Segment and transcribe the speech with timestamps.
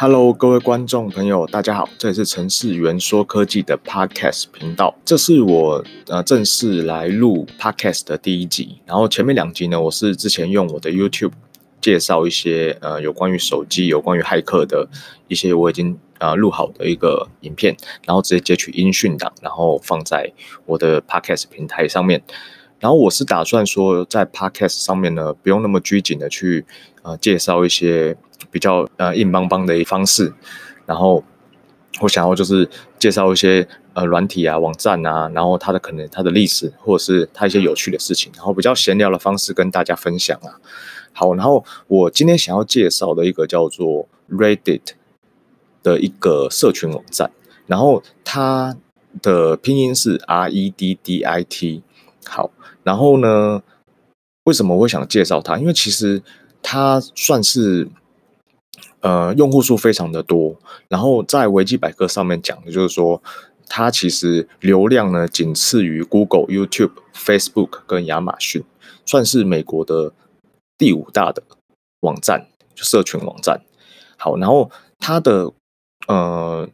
[0.00, 8.80] Hello，各位观众朋友，大家好，这里是程式员说科技的 Podcast 频道，这是我呃正式来录 Podcast 的第一集。
[8.86, 11.32] 然后前面两集呢，我是之前用我的 YouTube
[11.80, 14.88] 介绍一些呃有关于手机、有关于骇客的
[15.26, 17.76] 一些我已经呃录好的一个影片，
[18.06, 20.32] 然后直接截取音讯档，然后放在
[20.64, 22.22] 我的 Podcast 平台上面。
[22.80, 26.64] 然后我是打算说，在 Podcast 上面呢，不用那么拘谨的去
[27.02, 28.16] 呃介绍一些。
[28.50, 30.32] 比较呃硬邦邦的一方式，
[30.86, 31.22] 然后
[32.00, 40.54] 我想要就是介绍一些呃软体啊网站啊，然后它的可能它的历史或者是它一些有趣的事情，然后比较闲聊的方式跟大家分享啊。
[41.12, 44.92] 好，然后我今天想要介绍的一个叫做 Reddit
[45.82, 47.30] 的一个社群网站，
[47.66, 48.76] 然后它
[49.20, 51.82] 的拼音是 R E D D I T。
[52.28, 52.50] 好，
[52.84, 53.62] 然后呢，
[54.44, 55.58] 为什么我会想介绍它？
[55.58, 56.22] 因为其实
[56.62, 57.88] 它算是。
[59.00, 60.56] 呃，用户数非常的多，
[60.88, 63.22] 然后在维基百科上面讲的就是说，
[63.68, 68.64] 它其实流量呢仅次于 Google、YouTube、Facebook 跟亚马逊，
[69.06, 70.12] 算是美国的
[70.76, 71.40] 第五大的
[72.00, 73.60] 网站，就社群网站。
[74.16, 75.52] 好，然后它的
[76.08, 76.68] 呃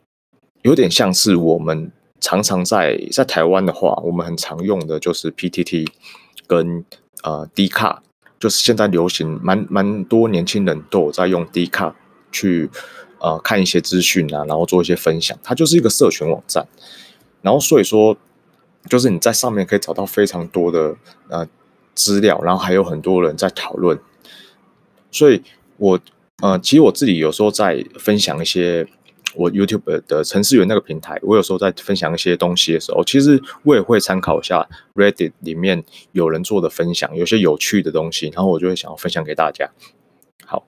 [0.62, 5.86] 有点像是我们常常在在台湾的话，我们很常用的就是 PTT
[6.46, 6.84] 跟
[7.22, 8.02] 呃 D 卡，
[8.38, 11.96] 就是现在流行蛮蛮多年轻人都有在用 D 卡。
[12.36, 12.68] 去
[13.20, 16.66] 呃看一些资讯啊，然后做一些分享，它就是一个社群网站，
[17.42, 18.16] 然后所以说
[18.88, 20.96] 就是你在上面可以找到非常多的
[21.28, 21.46] 呃
[21.94, 23.96] 资料，然后还有很多人在讨论，
[25.12, 25.40] 所以
[25.76, 26.00] 我
[26.42, 28.84] 呃其实我自己有时候在分享一些
[29.36, 39.70] 我 YouTube 的程序员那个平台，我有时候在分享一些东西的时候，其实我也会参考一下 Reddit 里面有人做的分享，有些有趣的东西，然后我就会想要分享给大家。
[40.44, 40.66] 好。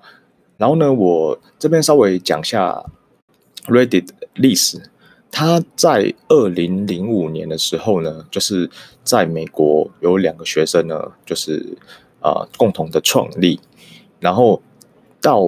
[0.59, 2.82] 然后呢，我这边稍微讲一下
[3.66, 4.81] Reddit 的历史。
[5.31, 8.71] 它在二零零五年的时候呢，就是
[9.04, 11.77] 在美国有两个学生呢，就是
[12.22, 13.60] 呃共同的创立，
[14.19, 14.62] 然后
[15.21, 15.43] 到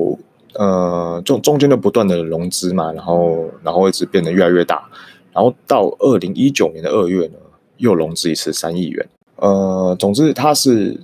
[0.54, 4.88] 呃中中间的不断的融资嘛，然后然后一直变得越来越大，
[5.32, 7.38] 然后到二零一九年的二月呢，
[7.76, 9.08] 又融资一次三亿元。
[9.36, 11.00] 呃，总之它是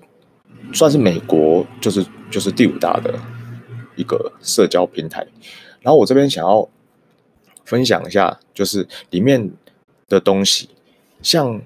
[0.73, 3.15] 算是美国就是就是第五大的。
[3.97, 5.25] 一个社交平台，
[5.81, 6.69] 然后我这边想要
[7.65, 9.53] 分享一下，就是里面
[10.09, 10.69] 的东西，
[11.23, 11.61] 像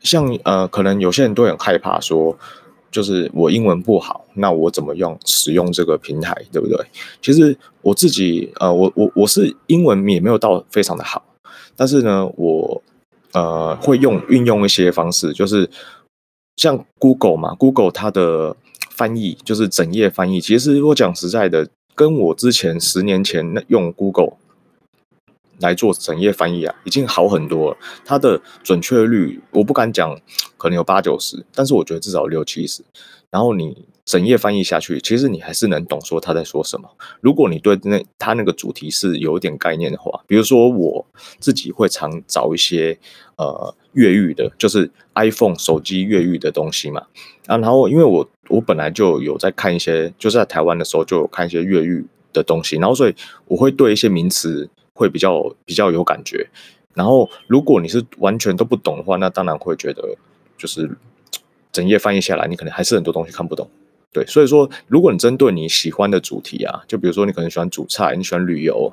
[0.00, 2.36] 像呃，可能有些人都很害怕说，
[2.90, 6.76] 就是我英文不好，那我怎么用使用这个平台，对不对？
[7.22, 11.24] 其实我自己呃，我我我是英文也没有到非常的好，
[11.76, 12.82] 但是呢，我
[13.32, 15.68] 呃会用运用一些方式，就是
[16.56, 18.56] 像 Google 嘛，Google 它的。
[18.90, 24.32] 翻译就是整页翻译，其实我讲实在的，跟我之前十年前那用 Google
[25.60, 27.76] 来做整页翻译啊，已经好很多了。
[28.04, 30.18] 它的准确率我不敢讲，
[30.56, 32.82] 可能有八九十，但是我觉得至少六七十。
[33.30, 36.88] 然后你整页翻译下去，其实你还是能懂说他在说什么。
[37.20, 41.04] 如果你对那他那个主题是有一点概念的话，比如说我
[41.38, 42.98] 自己会常找一些
[43.36, 47.02] 呃越狱的，就是 iPhone 手机越狱的东西嘛。
[47.46, 52.02] 啊，然后因为我我本来就有在看一些，就是在台湾的时候就有看一些越狱
[52.32, 53.14] 的东西，然后所以
[53.46, 54.66] 我会对一些名词
[54.98, 56.48] 会比较比较有感觉。
[56.94, 60.16] 然后如果你是完全都不懂的话，那当然会觉得
[60.56, 60.90] 就是。
[61.70, 63.70] 整页翻译下来，你可能还是很多东西看不懂，
[64.10, 68.90] 对，所以说，如果你针对你喜欢的主题啊，就比如说你可能喜欢煮菜，你喜欢旅游，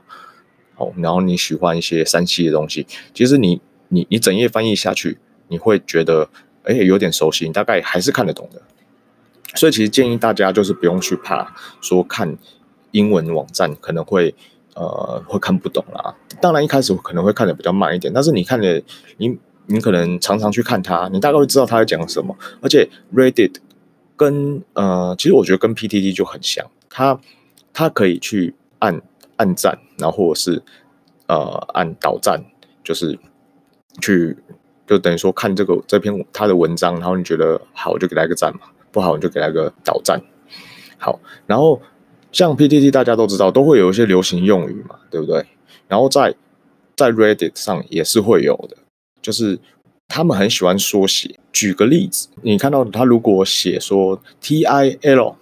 [0.76, 5.18] 哦，然后你喜欢一些山西的东西，其实你你你整页翻译下去，
[5.48, 6.30] 你会觉得
[6.64, 8.62] 哎有点熟悉，你大概还是看得懂的。
[9.56, 12.38] 所以其实建议大家就是不用去怕说看
[12.92, 14.36] 英文网站可能会
[14.75, 18.84] 呃会看不懂啦，当然一开始可能会看得比较慢一点，但是你看的
[19.18, 19.38] 你。
[19.68, 22.38] 你可能常常去看它，你大概会知道它在讲什么。
[22.62, 23.55] 而且 Reddit
[24.16, 27.20] 跟呃，其实我觉得跟 PTT 就很像，它
[27.73, 29.02] 它可以去按
[29.38, 30.61] 按赞，然后或者是
[31.26, 32.46] 呃按倒赞，
[32.84, 33.17] 就是
[34.00, 34.38] 去
[34.85, 40.22] 就等于说看这个这篇它的文章，然后你觉得好就给它一个赞嘛，不好你就给它一个倒赞。
[41.00, 41.82] 好，然后
[42.35, 45.46] 像 PTT 大家都知道都会有一些流行用语嘛，对不对？
[45.87, 46.35] 然后在
[46.93, 48.76] 在 Reddit 上也是会有的。
[49.22, 49.58] 就是
[50.09, 51.40] 他们很喜欢缩写。
[51.53, 55.37] 举个例子，你看到他如果写说 T I L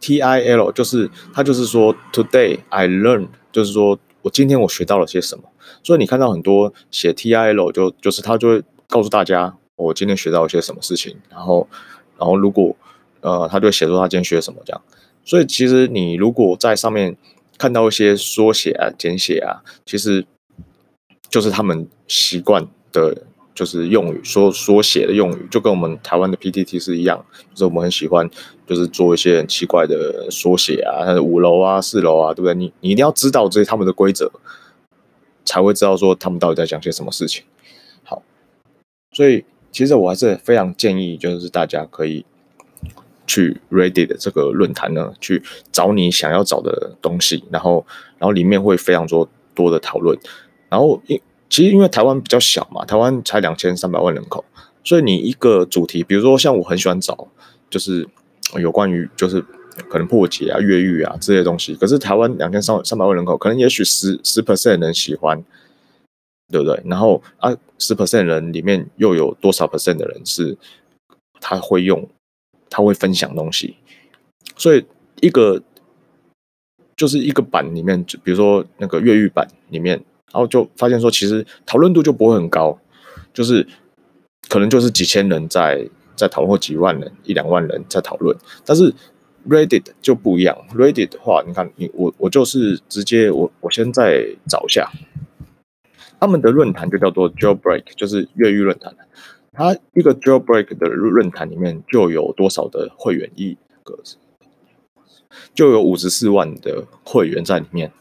[0.00, 5.44] T I L，就是他就是说 Today I learn，就是说我今天我学到了些什么。
[5.82, 11.14] 所以你看到很多写 T I L 就就是他就会告诉大家我今天学到了些什么事情。
[11.28, 11.68] 然后
[12.16, 12.74] 然后如果
[13.20, 14.80] 呃他就写说他今天学什么这样。
[15.24, 17.16] 所以其实你如果在上面
[17.56, 20.26] 看到一些缩写啊、简写啊，其实
[21.30, 23.16] 就是他们习惯的，
[23.54, 28.28] 就是用语缩缩写的用语，就跟我们台湾的 PTT 是一样，就是我们很喜欢，
[28.66, 32.54] 就是做一些很奇怪的缩写啊，它的五楼啊、四楼啊，对不对？
[32.54, 34.30] 你你一定要知道这些他们的规则，
[35.44, 37.44] 才会知道说他们到底在讲些什么事情。
[38.02, 38.22] 好，
[39.12, 42.26] 所以其实我还是非常建议，就是大家可以。
[43.34, 45.42] 去 Reddit 的这个论坛呢，去
[45.72, 47.84] 找你想要找的东西，然后，
[48.16, 50.16] 然后里面会非常多多的讨论。
[50.68, 51.20] 然后，因
[51.50, 54.44] 其实因为台湾比较小嘛，台湾才两千三百万人口，
[54.84, 57.26] 所以你一个主题，比如说像我很喜欢找，
[57.68, 58.06] 就是
[58.56, 59.44] 有关于就是
[59.88, 61.74] 可能破解啊、越狱啊这些东西。
[61.74, 65.42] 可是台湾两千三三百万人口，可能也许十十 percent 人喜欢，
[66.52, 66.80] 对不对？
[66.84, 70.56] 然后啊，十 percent 人里面又有多少 percent 的人是
[71.40, 72.08] 他会用？
[72.70, 73.76] 他会分享东西，
[74.56, 74.84] 所以
[75.20, 75.62] 一个
[76.96, 79.96] 就是一个版里面，就比如说那个越狱版里面，
[80.32, 82.78] 然后就发现说，其实讨论度就不会很高，
[83.32, 83.66] 就是
[84.48, 88.36] 可能就是几千人在在讨论，或几万人、一两万人在讨论。
[88.64, 88.92] 但是
[89.48, 94.90] Reddit 就不一样，Reddit 的话，你看你我我就是直接我我先再找一下
[96.18, 98.94] 他们的论坛，就叫做 Jailbreak，就是越狱论坛。
[99.54, 103.30] 它一个 Jailbreak 的论坛里面就有多少的会员？
[103.36, 103.96] 一个
[105.54, 107.92] 就有五十四万的会员在里面。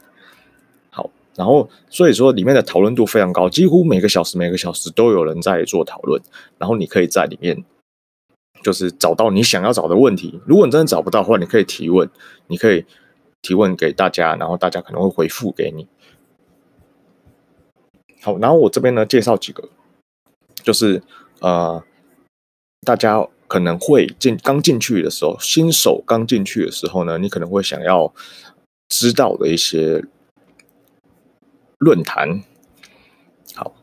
[0.89, 6.19] 好，然后所以说里面的讨论度非常高，几乎每个小时每个小时都有人在做讨论。
[6.57, 7.63] 然后你可以在里面
[8.63, 10.41] 就是找到你想要找的问题。
[10.47, 12.09] 如果你真的找不到的话，你可以提问，
[12.47, 12.83] 你可以
[13.44, 15.88] 提问给大家，然后大家可能会回复给你。
[18.21, 19.69] 好，然后我这边呢介绍几个，
[20.63, 21.03] 就是。
[21.43, 21.83] 呃，
[22.85, 28.13] 大家可能会进刚进去的时候，新手刚进去的时候呢，你可能会想要
[28.87, 30.05] 知道的一些
[31.79, 32.41] 论坛。
[33.55, 33.75] 好，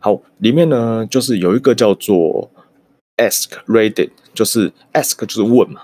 [0.00, 2.50] 好，里面呢就是有一个叫做
[3.16, 5.82] Ask Reddit，就是 Ask 就是问嘛，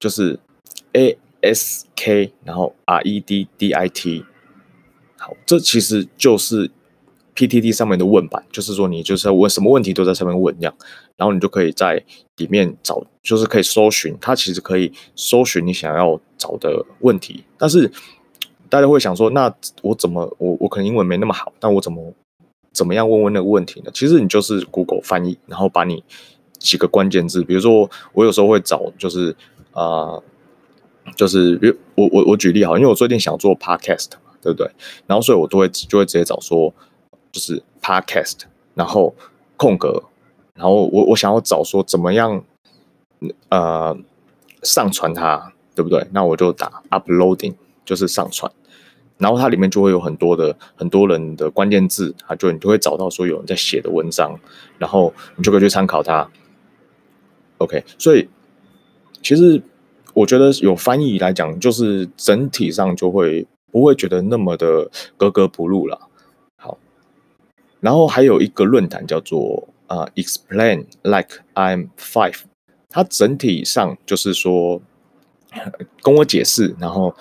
[0.00, 0.40] 就是
[0.94, 4.24] A S K 然后 R E D D I T。
[5.16, 6.72] 好，这其实就是。
[7.34, 10.74] PTT 上面的问版，就是说你就是问什么问题都在上面问这样，
[11.16, 12.02] 然后你就可以在
[12.36, 17.42] 里面找，就是可以搜寻，它其实可以搜寻你想要找的问题。
[17.58, 17.90] 但是
[18.68, 19.52] 大家会想说，那
[19.82, 22.12] 我怎么我我可能英文没那么好，但我怎么
[22.72, 23.90] 怎么样问问那个问题呢？
[23.92, 26.04] 其实你就是 Google 翻译，然后把你
[26.58, 29.34] 几个关键字，比如说我有时候会找，就是
[29.72, 30.20] 啊、
[31.16, 34.70] 就是我我我举例哈，因为我最近想做 Podcast 嘛，对不对？
[35.06, 36.72] 然后所以我都会就会直接找说。
[37.34, 38.42] 就是 podcast，
[38.74, 39.12] 然后
[39.56, 40.00] 空格，
[40.54, 42.44] 然后我我想要找说怎么样，
[43.48, 43.96] 呃，
[44.62, 46.06] 上传它，对不对？
[46.12, 47.54] 那我就打 uploading，
[47.84, 48.50] 就是上传，
[49.18, 54.38] 然后它里面就会有很多的很多人的关键字，啊，就你就会找到说有人在写的文章，
[54.78, 56.30] 然后你就可以去参考它。
[57.58, 58.28] OK，所以
[59.24, 59.60] 其实
[60.12, 65.98] 我觉得有翻译来讲，就是整体上就会不会觉得那么的格格不入了。
[67.84, 72.38] 然后还有一个论坛叫做啊、Explain Like I'm Five，
[72.88, 74.80] 它整体上就是说
[76.02, 77.14] 跟我解释，然后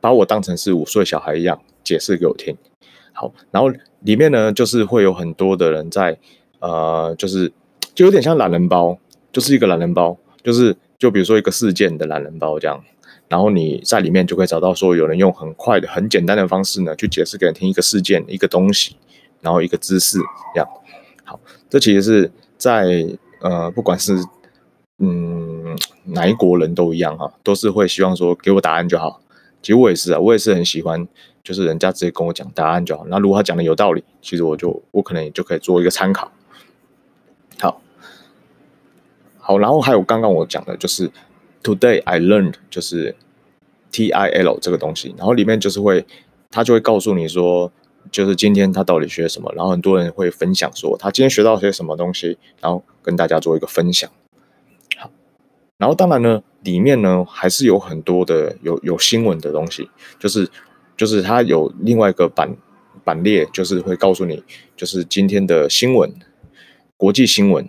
[0.00, 2.56] 把我当成是五岁小孩一样解释给我听。
[3.12, 3.68] 好，然后
[4.02, 6.16] 里面呢就是会有很多的人在
[6.60, 7.52] 呃，就是
[7.92, 8.96] 就有点像懒人包，
[9.32, 12.80] 就是一个懒人包，就是就比如说一个事件的懒人包这样。
[13.28, 18.96] 然后你在里面就可以找到说有人用很快的、很简单的方式呢去解释给你听一个事件、一个东西。
[19.44, 20.18] 然后一个姿势
[20.54, 20.66] 这样，
[21.22, 23.06] 好，这其实是在
[23.40, 24.18] 呃，不管是
[24.98, 29.20] 嗯哪一国人都一样哈，都是会希望说给我答案就好。
[29.60, 31.06] 其实我也是啊，我也是很喜欢，
[31.42, 33.04] 就是人家直接跟我讲答案就好。
[33.08, 36.32] 那如果他讲的有道理，其实我就我可能也就可以做一个参考。
[37.60, 37.82] 好，
[39.38, 41.10] 好，然后还有刚刚我讲的就是
[41.62, 43.14] Today I learned 就是
[43.92, 46.06] T I L 这个东西，然后里面就是会，
[46.50, 47.70] 他就会告诉你说。
[48.10, 54.08] 就是今天他到底学什么，然后很多人会分享说他今天学到些什么东西，然后跟大家做一个分享。
[54.96, 55.10] 好，
[55.78, 60.48] 然后当然呢，里面呢还是有很多的有有新闻的东西，就是
[60.96, 62.56] 就是他有另外一个版
[63.02, 64.42] 版列，就是会告诉你
[64.76, 66.12] 就是今天的新闻，
[66.96, 67.68] 国际新闻，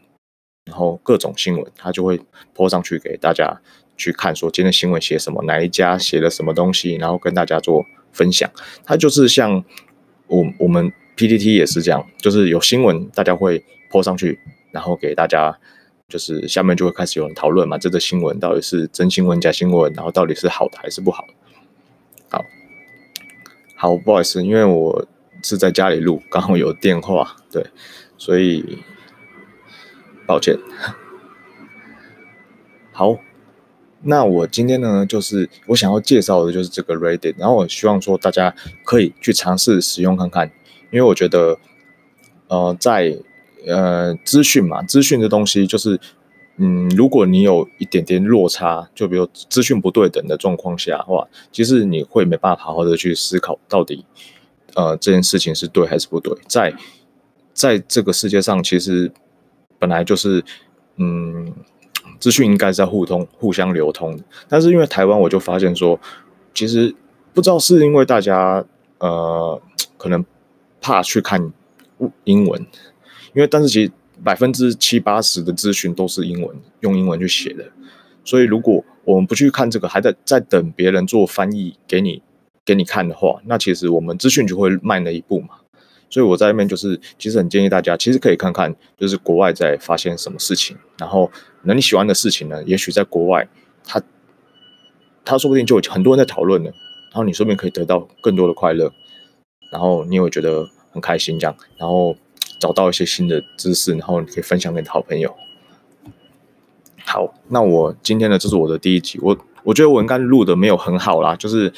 [0.65, 2.21] 然后各种新闻，他就会
[2.53, 3.61] 泼上去给大家
[3.97, 8.49] 去看，说今天新闻写什么，哪一家写了什么东西，然后跟大家做分享。
[8.83, 9.63] 他就是像。
[10.27, 14.39] 我我们 PTT 也是这样，就是有新闻，大家会泼上去，
[14.71, 15.57] 然后给大家，
[16.09, 21.25] 就是下面就会开始有人讨论嘛，这个新闻到底是真新闻假新闻，然后到底是好的还是不好。
[22.29, 22.43] 好，
[23.75, 25.07] 好，不好意思，因为我
[25.43, 27.65] 是在家里录，刚好有电话，对，
[28.17, 28.79] 所以
[30.25, 30.57] 抱歉。
[32.91, 33.17] 好，
[34.05, 40.51] 那我今天呢，就是我想要介绍的就是这个 Reddit，然后我希望说大家可以去尝试使用看看，
[40.91, 41.57] 因为我觉得，
[42.47, 43.17] 呃，在
[43.67, 45.99] 呃资讯嘛，资讯的东西就是。
[46.57, 54.05] 嗯，如果你有一点点落差，就比如资讯不对等的状况下的话，其实你会没办法好好的去思考到底，
[54.73, 56.33] 呃，这件事情是对还是不对。
[56.47, 56.73] 在
[57.51, 59.11] 在这个世界上，其实
[59.77, 60.41] 本来就是，
[60.95, 61.53] 嗯，
[62.19, 64.19] 资讯应该是在互通、互相流通。
[64.47, 65.99] 但是因为台湾，我就发现说，
[66.53, 66.95] 其实
[67.33, 68.65] 不知道是因为大家
[68.99, 69.61] 呃
[69.97, 70.25] 可能
[70.81, 71.51] 怕去看
[72.23, 72.61] 英文，
[73.33, 73.91] 因为但是其实。
[74.23, 77.65] 百分之七八十的资讯都是英文，用英文去写的，
[78.23, 82.23] 所以如果我们不去看这个，还在在等别人做翻译给你
[82.63, 85.49] 给你看的话，那其实我们资讯就会慢了一步嘛。
[86.15, 91.29] 所以我在那边就是，其实很建议大家，其实可以看看，就是国外在发生什么事情，然后
[91.63, 93.45] 那你喜欢的事情呢，也许在国外，
[93.83, 94.01] 他
[95.25, 98.89] 他说不定就有很多人在讨论了，然后你说不定可以得到更多的快乐，
[99.69, 102.15] 然后你也会觉得很开心这样，然后。
[102.57, 105.35] 找到一些新的知识，然后你可以分享给你好朋友。
[107.03, 109.19] 好，那我今天呢，这是我的第一集。
[109.21, 111.71] 我我觉得我应该录的没有很好啦，就是，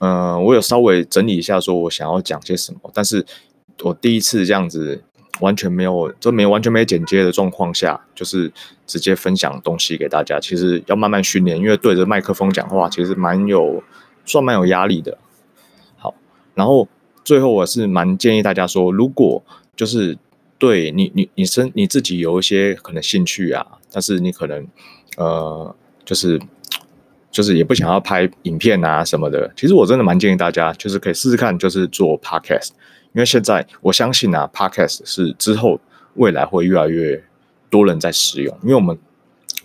[0.00, 2.90] 嗯、我有稍微整理一下，说我想要讲些什么。
[2.92, 3.24] 但是
[3.82, 5.02] 我第一次这样子，
[5.40, 8.52] 完全没有，就没完全没剪接的状况下，就是
[8.86, 10.38] 直接分享东西给大家。
[10.40, 13.82] 其实要慢慢训练，因为对着麦克风讲话，其实蛮有，
[14.24, 15.18] 算蛮有压力的。
[15.96, 16.14] 好，
[16.54, 16.88] 然后
[17.24, 19.42] 最后我是蛮建议大家说，如果
[19.74, 20.16] 就是
[20.58, 24.64] 对你，你你身你自己有一些可能兴趣啊，但是你可能
[25.16, 25.74] 呃，
[26.04, 26.40] 就是
[27.32, 29.50] 就是也不想要拍影片啊什么的。
[29.56, 32.68] 其实我真的蛮建议大家，就是可以试试看，就是做 podcast，
[33.14, 35.80] 因为现在我相信啊，podcast 是之后
[36.14, 37.22] 未来会越来越
[37.70, 38.98] 多人在使用，因为我们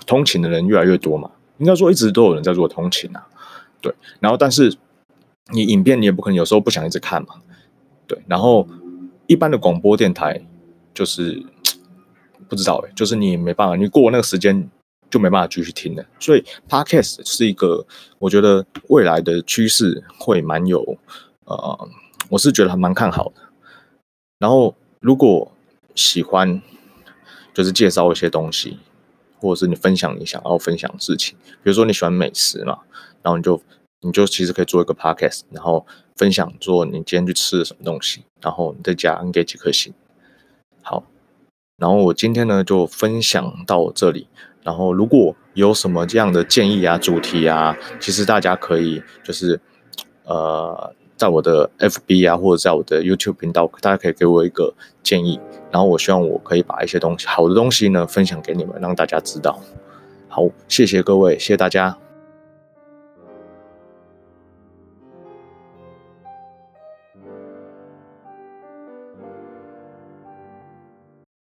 [0.06, 3.28] 通勤的人越来越多嘛，应该说一直都有人在做通勤啊，
[3.82, 3.94] 对。
[4.20, 4.76] 然后但是
[5.54, 7.36] 你影片你也不可能有时候不想一直看嘛，
[8.08, 8.68] 对，然后。
[9.30, 10.42] 一般的广播电台
[10.94, 11.44] 就是
[12.48, 14.70] 不知道哎，就是你没办法，你过那个时间
[15.10, 16.06] 就没办法继续听了。
[16.18, 17.86] 所以 Podcast 是一个
[18.20, 20.98] 我觉得未来的趋势，会蛮有
[21.44, 21.90] 呃，
[22.30, 23.42] 我是觉得还蛮看好的。
[24.40, 25.52] 然后如果
[25.96, 26.62] 喜欢，
[27.54, 28.80] 就是介绍一些东西，
[29.40, 32.80] 或者是你分享你想要分享的事情，比如说你喜欢美食嘛，
[33.22, 33.62] 然后你就
[34.02, 35.86] 你就其实可以做一个 Podcast，然后。
[36.18, 39.94] 分享做你今天去吃了什么东西，然后你在家你给几颗星。
[40.82, 41.04] 好，
[41.78, 44.28] 然后我今天呢就分享到这里。
[44.64, 49.62] 然后如果有什么这样的建议啊、主题啊，其实大家可以就是
[50.24, 55.40] 呃，在我的 FB 啊，或者在我的 YouTube 频道，大家可以给我一个建议。
[55.72, 59.60] 然后我希望我可以把一些东西好的东西呢分享给你们，让大家知道。
[60.30, 62.07] 好，谢谢各位，谢谢大家。